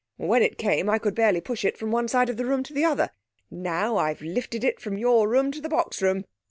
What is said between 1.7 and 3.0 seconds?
from one side of the room to the